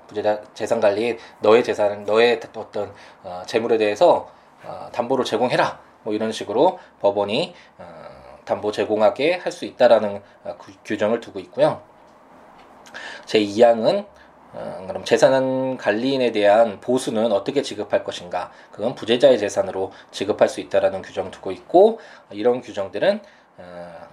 재산 0.54 0.80
관리 0.80 1.18
너의 1.40 1.62
재산 1.62 2.04
너의 2.04 2.40
어떤 2.56 2.92
어, 3.22 3.42
재물에 3.46 3.76
대해서 3.76 4.30
어, 4.64 4.88
담보를 4.90 5.26
제공해라. 5.26 5.78
뭐 6.02 6.14
이런 6.14 6.32
식으로 6.32 6.78
법원이 7.00 7.54
어, 7.78 7.84
담보 8.46 8.72
제공하게 8.72 9.34
할 9.36 9.52
수 9.52 9.66
있다라는 9.66 10.22
어, 10.44 10.56
규정을 10.84 11.20
두고 11.20 11.40
있고요. 11.40 11.82
제 13.26 13.38
2항은 13.38 14.06
어, 14.54 14.84
그럼 14.86 15.04
재산 15.04 15.76
관리인에 15.76 16.32
대한 16.32 16.80
보수는 16.80 17.32
어떻게 17.32 17.60
지급할 17.60 18.02
것인가? 18.02 18.50
그건 18.70 18.94
부재자의 18.94 19.38
재산으로 19.38 19.92
지급할 20.10 20.48
수 20.48 20.60
있다라는 20.60 21.02
규정 21.02 21.30
두고 21.30 21.52
있고 21.52 22.00
이런 22.30 22.62
규정들은 22.62 23.20
어, 23.20 23.41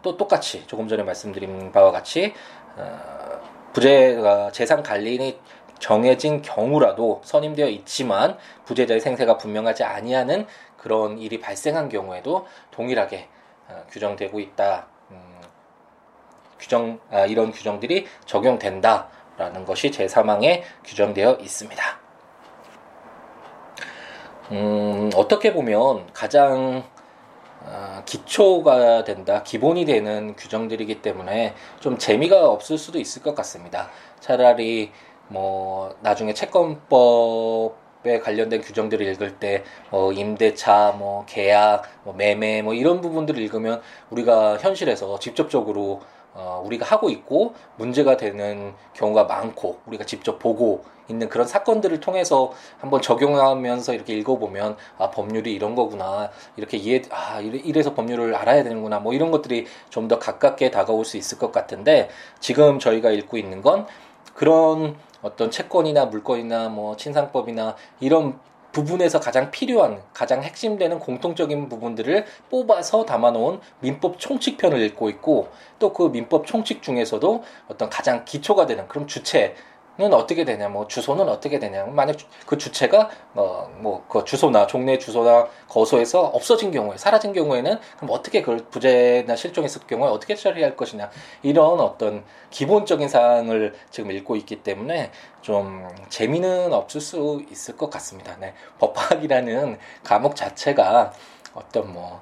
또 0.02 0.18
똑같이 0.18 0.66
조금 0.68 0.88
전에 0.88 1.04
말씀드린 1.04 1.72
바와 1.72 1.92
같이 1.92 2.34
어, 2.78 3.40
부재가 3.74 4.52
재산 4.52 4.84
관리인이 4.84 5.40
정해진 5.80 6.42
경우라도 6.42 7.22
선임되어 7.24 7.68
있지만 7.70 8.38
부재자의 8.66 9.00
생세가 9.00 9.38
분명하지 9.38 9.84
아니하는 9.84 10.46
그런 10.78 11.18
일이 11.18 11.40
발생한 11.40 11.90
경우에도 11.90 12.48
동일하게 12.72 13.28
어, 13.70 13.84
규정되고 13.90 14.40
있다. 14.40 14.88
음, 15.12 15.42
규정 16.60 17.00
아, 17.12 17.26
이런 17.26 17.52
규정들이 17.52 18.08
적용된다라는 18.26 19.66
것이 19.66 19.92
제3항에 19.92 20.64
규정되어 20.84 21.38
있습니다. 21.42 22.00
음, 24.52 25.10
어떻게 25.16 25.54
보면 25.54 26.12
가장 26.14 26.84
아, 26.96 26.99
기초가 28.06 29.04
된다, 29.04 29.44
기본이 29.44 29.86
되는 29.86 30.36
규정들이기 30.36 31.02
때문에 31.02 31.54
좀 31.80 31.98
재미가 31.98 32.50
없을 32.50 32.78
수도 32.78 33.00
있을 33.00 33.22
것 33.22 33.36
같습니다. 33.36 33.90
차라리 34.20 34.92
뭐 35.28 35.96
나중에 36.02 36.34
채권법에 36.34 38.20
관련된 38.24 38.62
규정들을 38.62 39.06
읽을 39.08 39.38
때 39.40 39.64
어, 39.92 40.12
임대차, 40.12 40.96
뭐 40.98 41.26
계약, 41.28 41.84
뭐 42.04 42.14
매매, 42.14 42.62
뭐 42.62 42.74
이런 42.74 43.02
부분들을 43.02 43.42
읽으면 43.44 43.82
우리가 44.10 44.58
현실에서 44.58 45.20
직접적으로 45.20 46.02
어, 46.40 46.64
우리가 46.66 46.86
하고 46.86 47.10
있고 47.10 47.54
문제가 47.76 48.16
되는 48.18 48.74
경우가 48.94 49.26
많고 49.26 49.80
우리가 49.86 50.06
직접 50.06 50.40
보고 50.40 50.84
있는 51.10 51.28
그런 51.28 51.48
사건들을 51.48 52.00
통해서 52.00 52.52
한번 52.80 53.02
적용하면서 53.02 53.94
이렇게 53.94 54.14
읽어보면 54.14 54.78
아 54.98 55.10
법률이 55.12 55.54
이런 55.54 55.76
거구나 55.76 56.30
이렇게 56.56 56.78
이해 56.78 57.02
아 57.10 57.40
이래서 57.42 57.94
법률을 57.94 58.36
알아야 58.36 58.64
되는구나 58.64 59.00
뭐 59.00 59.14
이런 59.14 59.32
것들이 59.32 59.66
좀 59.90 60.10
더 60.10 60.18
가깝게 60.18 60.72
다가올 60.72 61.06
수 61.06 61.18
있을 61.18 61.38
것 61.38 61.52
같은데 61.52 62.10
지금 62.40 62.80
저희가 62.80 63.12
읽고 63.12 63.38
있는 63.38 63.62
건 63.62 63.86
그런 64.34 64.96
어떤 65.22 65.52
채권이나 65.52 66.06
물건이나 66.06 66.70
뭐 66.70 66.96
친상법이나 66.98 67.76
이런 68.00 68.40
부분에서 68.72 69.20
가장 69.20 69.52
필요한 69.52 70.02
가장 70.14 70.44
핵심되는 70.44 71.00
공통적인 71.00 71.70
부분들을 71.70 72.26
뽑아서 72.50 73.06
담아놓은 73.06 73.60
민법 73.80 74.20
총칙편을 74.20 74.80
읽고 74.82 75.10
있고 75.10 75.50
또 75.80 75.90
그 75.94 76.04
민법 76.04 76.46
총칙 76.46 76.82
중에서도 76.82 77.44
어떤 77.68 77.90
가장 77.90 78.24
기초가 78.24 78.66
되는 78.68 78.88
그럼 78.88 79.08
주체 79.08 79.56
는 80.00 80.14
어떻게 80.14 80.46
되냐, 80.46 80.70
뭐 80.70 80.88
주소는 80.88 81.28
어떻게 81.28 81.60
되냐. 81.60 81.84
만약 81.88 82.16
그 82.46 82.58
주체가 82.58 83.10
어 83.34 83.70
뭐그 83.80 84.24
주소나 84.24 84.66
종래 84.66 84.98
주소나 84.98 85.50
거소에서 85.68 86.22
없어진 86.22 86.72
경우에 86.72 86.96
사라진 86.96 87.34
경우에는 87.34 87.78
그럼 87.98 88.10
어떻게 88.10 88.40
그걸 88.40 88.60
부재나 88.60 89.36
실종했을 89.36 89.82
경우에 89.88 90.10
어떻게 90.10 90.36
처리할 90.36 90.78
것이냐 90.78 91.10
이런 91.44 91.82
어떤 91.82 92.24
기본적인 92.50 93.10
사항을 93.10 93.74
지금 93.92 94.12
읽고 94.12 94.38
있기 94.38 94.64
때문에 94.64 95.12
좀 95.42 95.86
재미는 96.08 96.72
없을 96.72 97.02
수 97.02 97.44
있을 97.52 97.76
것 97.76 97.90
같습니다. 97.90 98.38
네, 98.40 98.54
법학이라는 98.80 99.78
과목 100.06 100.38
자체가 100.38 101.12
어떤 101.54 101.92
뭐 101.92 102.22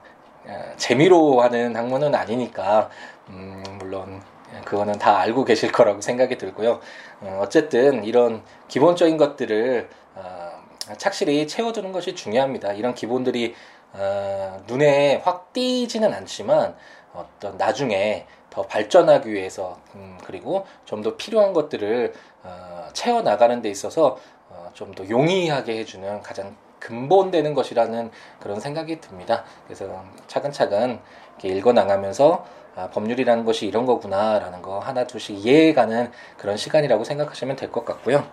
재미로 0.78 1.42
하는 1.42 1.76
학문은 1.76 2.16
아니니까 2.16 2.90
음 3.30 3.64
물론 3.78 4.24
그거는 4.66 4.98
다 5.00 5.18
알고 5.20 5.46
계실 5.46 5.72
거라고 5.72 6.02
생각이 6.02 6.38
들고요. 6.38 6.80
어, 7.22 7.40
어쨌든 7.42 8.04
이런 8.04 8.44
기본적인 8.68 9.18
것들을 9.18 9.90
어, 10.16 10.52
착실히 10.98 11.48
채워주는 11.48 11.92
것이 11.92 12.16
중요합니다. 12.16 12.74
이런 12.74 12.94
기본들이 12.96 13.56
어, 13.94 14.64
눈에 14.68 15.22
확 15.24 15.54
띄지는 15.54 16.14
않지만 16.14 16.76
어떤 17.14 17.58
나중에 17.58 18.26
더 18.50 18.64
발전하기 18.64 19.32
위해서 19.32 19.78
음, 19.96 20.18
그리고 20.24 20.66
좀 20.86 21.02
더 21.04 21.16
필요한 21.16 21.54
것들을 21.54 22.14
어, 22.44 22.88
채워 22.94 23.22
나가는 23.22 23.62
데 23.62 23.70
있어서 23.70 24.18
어, 24.50 24.70
좀더 24.74 25.10
용이하게 25.10 25.78
해주는 25.80 26.22
가장 26.22 26.56
근본되는 26.80 27.54
것이라는 27.54 28.12
그런 28.40 28.60
생각이 28.60 29.02
듭니다. 29.02 29.44
그래서 29.66 30.04
차근차근 30.28 31.00
읽어 31.44 31.74
나가면서 31.74 32.46
아, 32.78 32.90
법률이라는 32.92 33.44
것이 33.44 33.66
이런 33.66 33.86
거구나라는 33.88 34.62
거 34.62 34.78
하나 34.80 35.06
둘씩 35.08 35.44
이해가는 35.44 36.12
그런 36.38 36.58
시간이라고 36.58 37.04
생각하시면 37.04 37.56
될 37.56 37.72
것 37.72 37.84
같고요. 37.84 38.24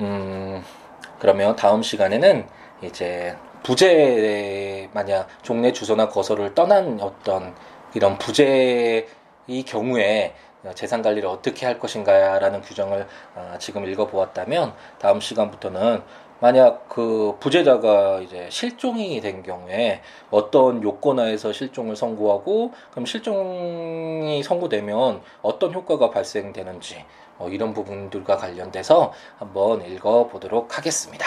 음, 0.00 0.62
그러면 1.20 1.54
다음 1.56 1.82
시간에는 1.82 2.46
이제 2.82 3.36
부재 3.62 4.88
만약 4.92 5.28
종래 5.42 5.72
주소나 5.72 6.08
거소를 6.08 6.54
떠난 6.54 6.98
어떤 7.00 7.54
이런 7.94 8.18
부재의 8.18 9.06
경우에 9.66 10.34
재산 10.74 11.02
관리를 11.02 11.28
어떻게 11.28 11.66
할 11.66 11.78
것인가라는 11.78 12.62
규정을 12.62 13.06
아, 13.36 13.56
지금 13.58 13.86
읽어보았다면 13.86 14.74
다음 14.98 15.20
시간부터는 15.20 16.02
만약 16.40 16.88
그 16.88 17.36
부재자가 17.40 18.20
이제 18.20 18.48
실종이 18.50 19.20
된 19.20 19.42
경우에 19.42 20.02
어떤 20.30 20.82
요건하에서 20.82 21.52
실종을 21.52 21.96
선고하고 21.96 22.72
그럼 22.90 23.06
실종이 23.06 24.42
선고되면 24.42 25.22
어떤 25.42 25.72
효과가 25.72 26.10
발생되는지 26.10 27.04
어, 27.38 27.48
이런 27.48 27.72
부분들과 27.72 28.36
관련돼서 28.36 29.12
한번 29.38 29.84
읽어보도록 29.84 30.76
하겠습니다. 30.76 31.26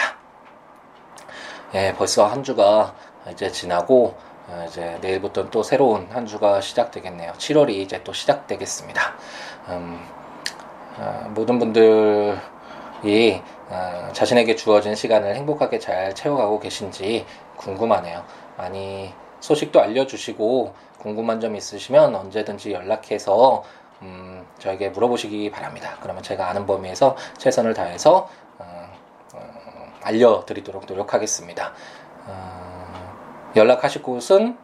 예, 1.74 1.92
벌써 1.96 2.26
한 2.26 2.42
주가 2.42 2.94
이제 3.30 3.50
지나고 3.50 4.14
어, 4.48 4.64
이제 4.66 4.98
내일부터는 5.02 5.50
또 5.50 5.62
새로운 5.62 6.08
한 6.10 6.26
주가 6.26 6.60
시작되겠네요. 6.60 7.32
7월이 7.32 7.70
이제 7.70 8.02
또 8.04 8.12
시작되겠습니다. 8.12 9.02
음, 9.68 10.00
어, 10.98 11.30
모든 11.34 11.58
분들이 11.58 13.42
어, 13.70 14.08
자신에게 14.12 14.56
주어진 14.56 14.94
시간을 14.94 15.34
행복하게 15.36 15.78
잘 15.78 16.14
채워가고 16.14 16.60
계신지 16.60 17.24
궁금하네요. 17.56 18.24
많이 18.56 19.12
소식도 19.40 19.80
알려주시고 19.80 20.74
궁금한 20.98 21.40
점 21.40 21.54
있으시면 21.54 22.14
언제든지 22.14 22.72
연락해서 22.72 23.62
음, 24.02 24.46
저에게 24.58 24.90
물어보시기 24.90 25.50
바랍니다. 25.50 25.96
그러면 26.00 26.22
제가 26.22 26.48
아는 26.48 26.66
범위에서 26.66 27.16
최선을 27.36 27.74
다해서 27.74 28.28
어, 28.58 28.88
어, 29.34 29.92
알려드리도록 30.02 30.86
노력하겠습니다. 30.86 31.72
어, 32.26 33.52
연락하실 33.56 34.02
곳은 34.02 34.56